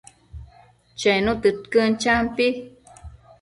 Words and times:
Chenu 0.99 1.31
tëdquën, 1.41 1.91
champi 2.01 2.47